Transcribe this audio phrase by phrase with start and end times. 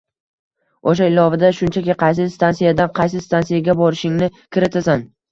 [0.91, 5.05] Oʻsha ilovada shunchaki qaysi stansiyadan qaysi stansiyaga borishingni kiritasan